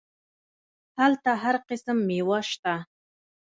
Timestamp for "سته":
2.51-2.73